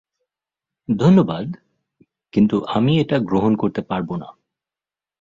ধন্যবাদ, 0.89 1.47
কিন্তু 2.33 2.55
আমি 2.65 2.99
এটা 2.99 3.17
গ্রহণ 3.19 3.53
করতে 3.55 3.81
পারবো 3.81 4.13
না। 4.15 4.29